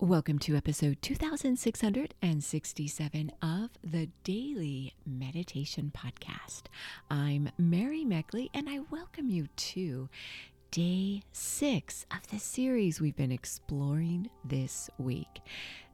Welcome 0.00 0.40
to 0.40 0.56
episode 0.56 1.00
2667 1.02 3.32
of 3.40 3.70
the 3.84 4.08
Daily 4.24 4.92
Meditation 5.06 5.92
Podcast. 5.96 6.62
I'm 7.08 7.50
Mary 7.58 8.04
Meckley, 8.04 8.48
and 8.52 8.68
I 8.68 8.80
welcome 8.90 9.30
you 9.30 9.46
to 9.46 10.08
day 10.72 11.22
six 11.30 12.06
of 12.10 12.26
the 12.26 12.40
series 12.40 13.00
we've 13.00 13.14
been 13.16 13.30
exploring 13.30 14.28
this 14.44 14.90
week. 14.98 15.40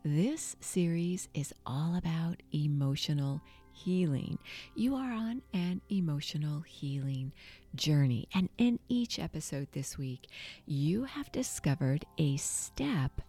This 0.02 0.56
series 0.60 1.28
is 1.34 1.52
all 1.66 1.94
about 1.94 2.42
emotional 2.52 3.42
healing. 3.72 4.38
You 4.74 4.94
are 4.96 5.12
on 5.12 5.42
an 5.52 5.82
emotional 5.90 6.62
healing 6.62 7.32
journey, 7.74 8.28
and 8.34 8.48
in 8.56 8.78
each 8.88 9.18
episode 9.18 9.68
this 9.72 9.98
week, 9.98 10.26
you 10.66 11.04
have 11.04 11.30
discovered 11.32 12.06
a 12.18 12.38
step 12.38 13.20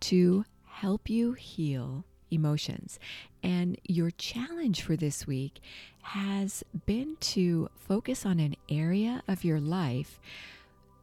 to 0.00 0.44
help 0.64 1.08
you 1.08 1.32
heal 1.32 2.04
emotions. 2.30 2.98
And 3.42 3.78
your 3.84 4.10
challenge 4.10 4.82
for 4.82 4.96
this 4.96 5.26
week 5.26 5.60
has 6.02 6.64
been 6.86 7.16
to 7.20 7.68
focus 7.76 8.26
on 8.26 8.40
an 8.40 8.56
area 8.68 9.22
of 9.28 9.44
your 9.44 9.60
life 9.60 10.20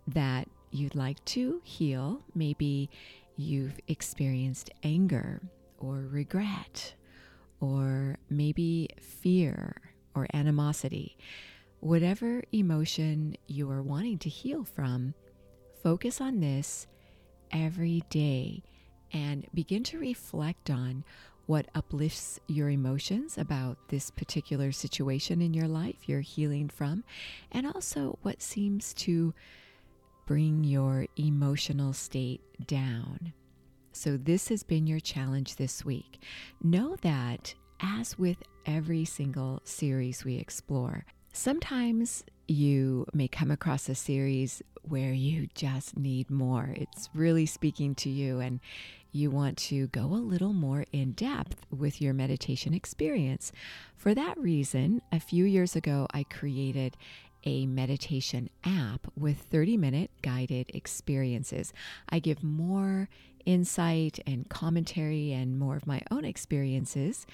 that 0.07 0.47
you'd 0.71 0.95
like 0.95 1.23
to 1.25 1.61
heal. 1.63 2.21
Maybe 2.35 2.89
you've 3.37 3.79
experienced 3.87 4.69
anger 4.83 5.41
or 5.79 6.07
regret, 6.09 6.93
or 7.59 8.17
maybe 8.29 8.89
fear 8.99 9.75
or 10.13 10.27
animosity. 10.33 11.17
Whatever 11.79 12.43
emotion 12.51 13.35
you 13.47 13.71
are 13.71 13.81
wanting 13.81 14.19
to 14.19 14.29
heal 14.29 14.63
from, 14.63 15.15
focus 15.81 16.21
on 16.21 16.39
this 16.39 16.87
every 17.51 18.03
day 18.09 18.63
and 19.13 19.47
begin 19.53 19.83
to 19.85 19.99
reflect 19.99 20.69
on 20.69 21.03
what 21.47 21.67
uplifts 21.75 22.39
your 22.47 22.69
emotions 22.69 23.37
about 23.37 23.77
this 23.89 24.09
particular 24.09 24.71
situation 24.71 25.41
in 25.41 25.53
your 25.53 25.67
life 25.67 26.07
you're 26.07 26.21
healing 26.21 26.69
from, 26.69 27.03
and 27.51 27.67
also 27.67 28.17
what 28.21 28.41
seems 28.41 28.93
to 28.93 29.33
bring 30.25 30.63
your 30.63 31.07
emotional 31.17 31.93
state 31.93 32.41
down. 32.67 33.33
So, 33.91 34.15
this 34.15 34.47
has 34.47 34.63
been 34.63 34.87
your 34.87 35.01
challenge 35.01 35.57
this 35.57 35.83
week. 35.83 36.23
Know 36.63 36.95
that, 37.01 37.53
as 37.81 38.17
with 38.17 38.37
every 38.65 39.03
single 39.03 39.59
series 39.65 40.23
we 40.23 40.35
explore, 40.37 41.05
sometimes 41.33 42.23
you 42.47 43.05
may 43.13 43.27
come 43.27 43.51
across 43.51 43.89
a 43.89 43.95
series 43.95 44.61
where 44.83 45.13
you 45.13 45.47
just 45.53 45.97
need 45.97 46.29
more. 46.29 46.73
It's 46.75 47.09
really 47.13 47.45
speaking 47.45 47.95
to 47.95 48.09
you, 48.09 48.39
and 48.39 48.61
you 49.11 49.29
want 49.29 49.57
to 49.57 49.87
go 49.87 50.05
a 50.05 50.15
little 50.15 50.53
more 50.53 50.85
in 50.91 51.11
depth 51.11 51.65
with 51.69 52.01
your 52.01 52.13
meditation 52.13 52.73
experience. 52.73 53.51
For 53.95 54.13
that 54.13 54.37
reason, 54.37 55.01
a 55.11 55.19
few 55.19 55.45
years 55.45 55.75
ago, 55.75 56.07
I 56.13 56.23
created 56.23 56.97
a 57.43 57.65
meditation 57.65 58.49
app 58.63 59.07
with 59.17 59.37
30 59.37 59.77
minute 59.77 60.11
guided 60.21 60.71
experiences. 60.73 61.73
I 62.09 62.19
give 62.19 62.43
more 62.43 63.09
insight 63.45 64.19
and 64.27 64.47
commentary 64.49 65.31
and 65.33 65.57
more 65.57 65.75
of 65.75 65.87
my 65.87 66.01
own 66.11 66.23
experiences, 66.23 67.25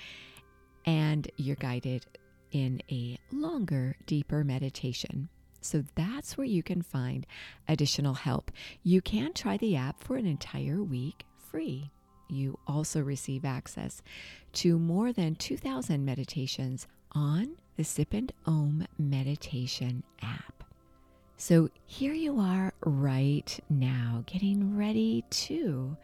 and 0.86 1.30
you're 1.36 1.58
guided 1.58 2.06
in 2.52 2.82
a 2.90 3.18
longer, 3.32 3.98
deeper 4.06 4.44
meditation. 4.44 5.30
So 5.60 5.84
that's 5.96 6.38
where 6.38 6.48
you 6.48 6.64
can 6.64 6.82
find 6.82 7.28
additional 7.68 8.14
help. 8.14 8.52
You 8.84 9.02
can 9.02 9.34
try 9.34 9.58
the 9.58 9.76
app 9.76 10.02
for 10.02 10.16
an 10.16 10.26
entire 10.26 10.82
week 10.82 11.26
free. 11.52 11.92
You 12.30 12.60
also 12.68 13.02
receive 13.02 13.46
access 13.46 14.02
to 14.54 14.78
more 14.78 15.14
than 15.14 15.36
2,000 15.36 16.04
meditations 16.04 16.88
on 17.14 17.58
the 17.78 17.84
Sip 17.84 18.14
and 18.14 18.32
Om 18.46 18.86
meditation 18.98 20.04
app. 20.22 20.64
So 21.38 21.70
here 21.86 22.14
you 22.14 22.40
are 22.40 22.74
right 22.84 23.60
now, 23.70 24.24
getting 24.26 24.76
ready 24.76 25.24
to 25.30 25.96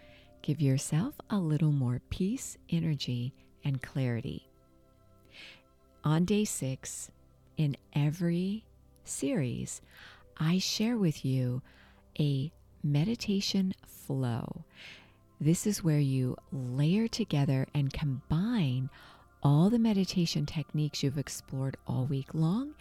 give 0.44 0.62
yourself 0.62 1.16
a 1.30 1.38
little 1.38 1.72
more 1.72 2.02
peace, 2.10 2.58
energy, 2.70 3.34
and 3.64 3.82
clarity. 3.82 4.48
On 6.04 6.26
day 6.26 6.46
six, 6.46 7.10
in 7.58 7.76
every 7.94 8.66
series, 9.04 9.82
I 10.38 10.60
share 10.60 10.98
with 10.98 11.26
you 11.26 11.62
a 12.20 12.52
meditation 12.84 13.74
flow. 13.88 14.66
This 15.44 15.68
is 15.68 15.84
where 15.84 16.00
you 16.00 16.38
layer 16.54 17.10
together 17.10 17.68
and 17.74 17.92
combine 17.92 18.90
all 19.44 19.70
the 19.70 19.78
meditation 19.78 20.46
techniques 20.46 21.04
you've 21.04 21.18
explored 21.18 21.76
all 21.86 22.06
week 22.06 22.34
long 22.34 22.76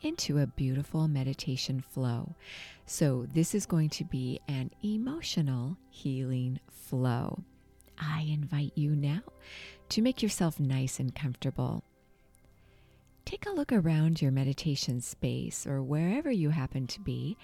into 0.00 0.38
a 0.38 0.46
beautiful 0.46 1.08
meditation 1.08 1.80
flow. 1.80 2.36
So, 2.86 3.26
this 3.34 3.52
is 3.52 3.66
going 3.66 3.88
to 3.90 4.04
be 4.04 4.38
an 4.46 4.70
emotional 4.84 5.76
healing 5.90 6.60
flow. 6.70 7.42
I 7.98 8.28
invite 8.30 8.74
you 8.76 8.94
now 8.94 9.22
to 9.88 10.00
make 10.00 10.22
yourself 10.22 10.60
nice 10.60 11.00
and 11.00 11.12
comfortable. 11.12 11.82
Take 13.24 13.44
a 13.46 13.50
look 13.50 13.72
around 13.72 14.22
your 14.22 14.30
meditation 14.30 15.00
space 15.00 15.66
or 15.66 15.82
wherever 15.82 16.30
you 16.30 16.50
happen 16.50 16.86
to 16.86 17.00
be 17.00 17.36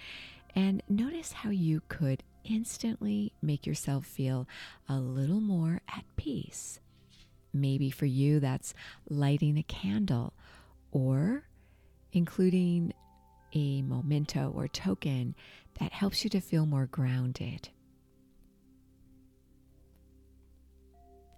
and 0.55 0.81
notice 0.89 1.33
how 1.33 1.51
you 1.51 1.83
could 1.89 2.23
instantly 2.45 3.33
make 3.43 3.67
yourself 3.67 4.07
feel 4.07 4.47
a 4.89 4.99
little 4.99 5.41
more 5.41 5.81
at 5.89 6.05
peace. 6.17 6.81
Maybe 7.53 7.91
for 7.91 8.07
you, 8.07 8.41
that's 8.41 8.75
lighting 9.09 9.59
a 9.59 9.63
candle 9.63 10.33
or 10.93 11.45
including 12.13 12.93
a 13.55 13.83
memento 13.83 14.53
or 14.55 14.69
token 14.69 15.35
that 15.81 15.93
helps 15.93 16.25
you 16.25 16.31
to 16.31 16.41
feel 16.41 16.67
more 16.67 16.87
grounded. 16.87 17.69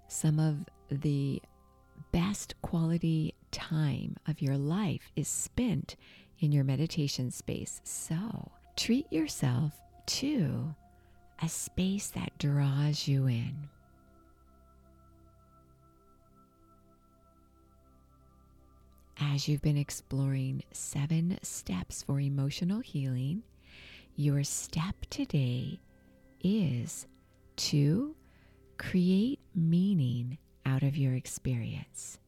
Some 0.08 0.38
of 0.38 0.66
the 0.90 1.42
best 2.12 2.54
quality 2.60 3.34
time 3.50 4.16
of 4.26 4.42
your 4.42 4.58
life 4.58 5.10
is 5.16 5.28
spent 5.28 5.96
in 6.38 6.52
your 6.52 6.64
meditation 6.64 7.30
space. 7.30 7.80
So 7.84 8.50
treat 8.76 9.10
yourself 9.12 9.72
to 10.06 10.74
a 11.42 11.48
space 11.48 12.08
that 12.08 12.38
draws 12.38 13.08
you 13.08 13.26
in. 13.26 13.68
As 19.20 19.48
you've 19.48 19.62
been 19.62 19.76
exploring 19.76 20.62
seven 20.70 21.38
steps 21.42 22.02
for 22.04 22.20
emotional 22.20 22.78
healing, 22.80 23.42
your 24.14 24.44
step 24.44 24.94
today 25.10 25.80
is 26.44 27.06
to 27.56 28.14
create 28.78 29.40
meaning 29.54 30.38
out 30.64 30.84
of 30.84 30.96
your 30.96 31.14
experience. 31.14 32.18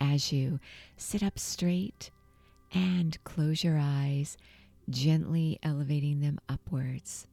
As 0.00 0.32
you 0.32 0.58
sit 0.96 1.22
up 1.22 1.38
straight 1.38 2.10
and 2.72 3.22
close 3.22 3.62
your 3.62 3.78
eyes, 3.80 4.36
gently 4.90 5.60
elevating 5.62 6.20
them 6.20 6.40
upwards 6.48 7.28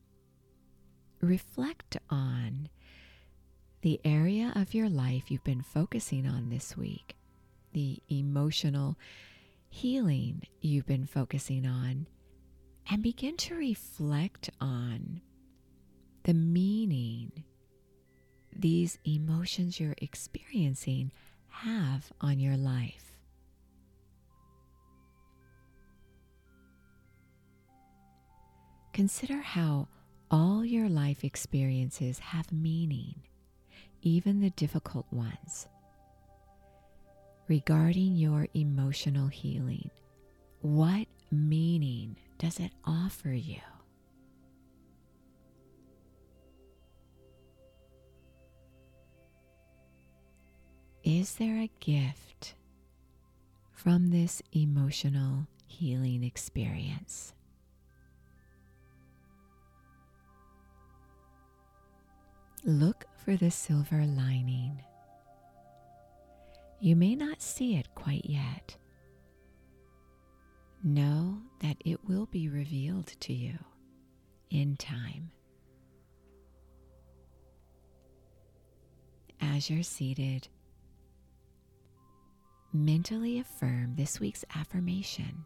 reflect 1.21 1.97
on 2.09 2.69
the 3.81 3.99
area 4.03 4.51
of 4.55 4.73
your 4.73 4.89
life 4.89 5.31
you've 5.31 5.43
been 5.43 5.61
focusing 5.61 6.27
on 6.27 6.49
this 6.49 6.77
week, 6.77 7.15
the 7.73 7.99
emotional 8.09 8.97
healing 9.69 10.43
you've 10.61 10.85
been 10.85 11.05
focusing 11.05 11.65
on, 11.65 12.07
and 12.89 13.01
begin 13.01 13.37
to 13.37 13.55
reflect 13.55 14.49
on 14.59 15.21
the 16.23 16.33
meaning 16.33 17.43
these 18.55 18.99
emotions 19.05 19.79
you're 19.79 19.95
experiencing 19.99 21.11
have 21.49 22.11
on 22.19 22.39
your 22.39 22.57
life. 22.57 23.17
Consider 28.93 29.37
how 29.41 29.87
all 30.31 30.63
your 30.63 30.87
life 30.87 31.25
experiences 31.25 32.17
have 32.19 32.51
meaning, 32.53 33.15
even 34.01 34.39
the 34.39 34.49
difficult 34.51 35.05
ones. 35.11 35.67
Regarding 37.49 38.15
your 38.15 38.47
emotional 38.53 39.27
healing, 39.27 39.91
what 40.61 41.05
meaning 41.31 42.15
does 42.37 42.59
it 42.61 42.71
offer 42.85 43.33
you? 43.33 43.59
Is 51.03 51.35
there 51.35 51.57
a 51.57 51.71
gift 51.81 52.55
from 53.73 54.11
this 54.11 54.41
emotional 54.53 55.47
healing 55.67 56.23
experience? 56.23 57.33
Look 62.63 63.05
for 63.17 63.35
the 63.35 63.49
silver 63.49 64.05
lining. 64.05 64.83
You 66.79 66.95
may 66.95 67.15
not 67.15 67.41
see 67.41 67.75
it 67.75 67.93
quite 67.95 68.25
yet. 68.25 68.77
Know 70.83 71.39
that 71.59 71.77
it 71.85 72.07
will 72.07 72.27
be 72.27 72.49
revealed 72.49 73.07
to 73.21 73.33
you 73.33 73.57
in 74.49 74.77
time. 74.77 75.31
As 79.39 79.69
you're 79.69 79.83
seated, 79.83 80.47
mentally 82.73 83.39
affirm 83.39 83.95
this 83.95 84.19
week's 84.19 84.45
affirmation 84.55 85.45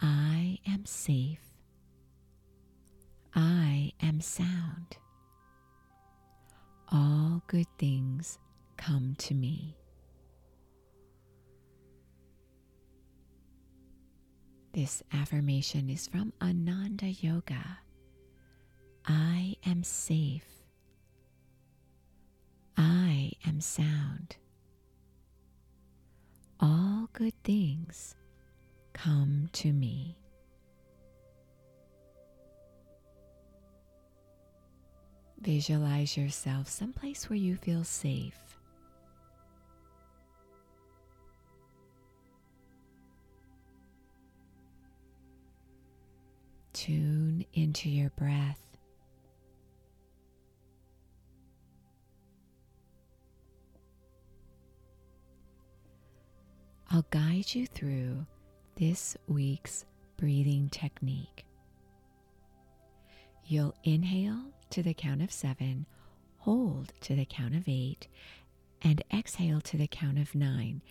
I 0.00 0.58
am 0.66 0.86
safe. 0.86 1.40
I 3.34 3.92
am 4.00 4.20
sound. 4.22 4.96
All 6.92 7.42
good 7.46 7.68
things 7.78 8.38
come 8.76 9.14
to 9.18 9.34
me. 9.34 9.76
This 14.72 15.02
affirmation 15.12 15.88
is 15.90 16.08
from 16.08 16.32
Ananda 16.42 17.06
Yoga. 17.06 17.78
I 19.06 19.56
am 19.66 19.82
safe. 19.84 20.46
I 22.76 23.32
am 23.46 23.60
sound. 23.60 24.36
All 26.60 27.08
good 27.12 27.34
things 27.44 28.14
come 28.92 29.48
to 29.52 29.72
me. 29.72 30.19
Visualize 35.42 36.16
yourself 36.16 36.68
someplace 36.68 37.30
where 37.30 37.38
you 37.38 37.56
feel 37.56 37.82
safe. 37.82 38.38
Tune 46.74 47.44
into 47.54 47.88
your 47.88 48.10
breath. 48.10 48.60
I'll 56.90 57.06
guide 57.10 57.54
you 57.54 57.66
through 57.66 58.26
this 58.76 59.16
week's 59.28 59.84
breathing 60.16 60.68
technique. 60.70 61.46
You'll 63.50 63.74
inhale 63.82 64.52
to 64.70 64.80
the 64.80 64.94
count 64.94 65.22
of 65.22 65.32
seven, 65.32 65.84
hold 66.38 66.92
to 67.00 67.16
the 67.16 67.24
count 67.24 67.56
of 67.56 67.64
eight, 67.66 68.06
and 68.80 69.02
exhale 69.12 69.60
to 69.62 69.76
the 69.76 69.88
count 69.88 70.20
of 70.20 70.36
nine. 70.36 70.82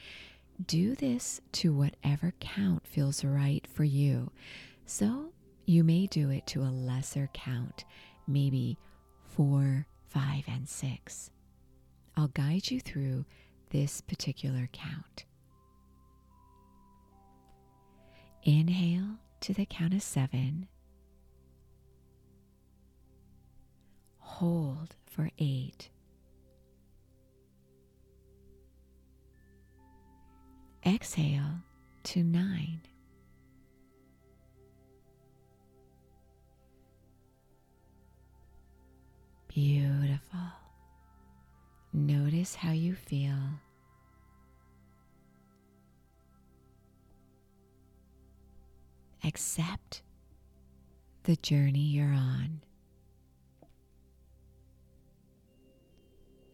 Do 0.68 0.94
this 0.94 1.40
to 1.54 1.74
whatever 1.74 2.34
count 2.42 2.86
feels 2.86 3.24
right 3.24 3.66
for 3.66 3.86
you. 3.86 4.34
So 4.86 5.32
you 5.68 5.86
may 5.86 6.06
do 6.08 6.32
it 6.32 6.48
to 6.48 6.64
a 6.64 6.64
lesser 6.64 7.30
count, 7.34 7.86
maybe 8.28 8.78
four, 9.24 9.88
five, 10.10 10.44
and 10.46 10.68
six. 10.68 11.32
I'll 12.18 12.28
guide 12.28 12.70
you 12.70 12.82
through 12.82 13.24
this 13.70 14.02
particular 14.02 14.68
count. 14.74 15.24
Inhale 18.44 19.16
to 19.40 19.54
the 19.54 19.66
count 19.66 19.94
of 19.94 20.02
seven. 20.04 20.68
Hold 24.39 24.95
for 25.06 25.30
eight. 25.38 25.89
Exhale 30.86 31.59
to 32.03 32.24
nine. 32.24 32.80
Beautiful. 39.50 40.39
Notice 41.91 42.56
how 42.56 42.71
you 42.71 42.95
feel. 42.95 43.36
Accept 49.25 50.01
the 51.24 51.36
journey 51.36 51.80
you're 51.80 52.13
on. 52.13 52.62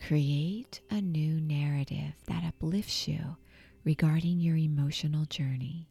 Create 0.08 0.82
a 0.92 1.02
new 1.02 1.42
narrative 1.42 2.14
that 2.28 2.44
uplifts 2.44 3.08
you 3.08 3.38
regarding 3.84 4.40
your 4.40 4.56
emotional 4.56 5.26
journey. 5.26 5.90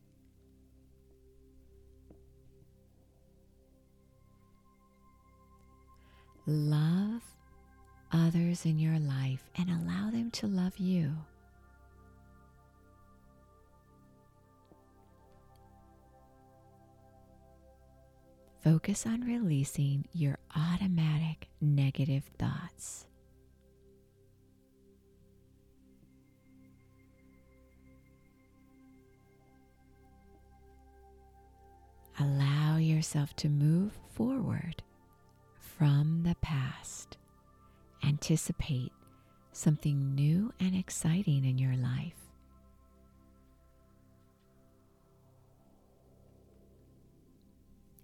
Love 6.47 7.23
others 8.13 8.65
in 8.65 8.79
your 8.79 9.01
life 9.01 9.51
and 9.59 9.69
allow 9.69 10.11
them 10.13 10.31
to 10.31 10.47
love 10.47 10.79
you. 10.79 11.13
Focus 18.63 19.07
on 19.07 19.23
releasing 19.23 20.05
your 20.13 20.39
automatic 20.55 21.49
negative 21.61 22.23
thoughts. 22.39 23.07
Allow 32.21 32.77
yourself 32.77 33.35
to 33.37 33.49
move 33.49 33.99
forward 34.15 34.83
from 35.59 36.23
the 36.23 36.37
past. 36.37 37.17
Anticipate 38.05 38.93
something 39.53 40.15
new 40.15 40.53
and 40.61 40.77
exciting 40.77 41.45
in 41.45 41.59
your 41.59 41.77
life. 41.77 42.15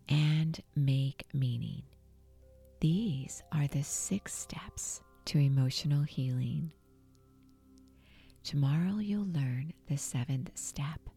And 0.08 0.60
make 0.74 1.26
meaning. 1.32 1.82
These 2.80 3.42
are 3.52 3.68
the 3.68 3.82
six 3.84 4.34
steps 4.34 5.02
to 5.26 5.38
emotional 5.38 6.02
healing. 6.02 6.72
Tomorrow 8.42 8.98
you'll 8.98 9.26
learn 9.26 9.72
the 9.86 9.98
seventh 9.98 10.50
step 10.54 11.09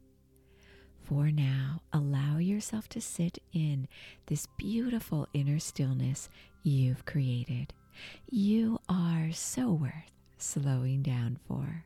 for 1.03 1.31
now, 1.31 1.81
allow 1.91 2.37
yourself 2.37 2.87
to 2.89 3.01
sit 3.01 3.37
in 3.51 3.87
this 4.27 4.47
beautiful 4.57 5.27
inner 5.33 5.59
stillness 5.59 6.29
you've 6.63 7.05
created. 7.05 7.73
You 8.29 8.79
are 8.87 9.31
so 9.31 9.71
worth 9.71 10.11
slowing 10.37 11.01
down 11.01 11.39
for. 11.47 11.85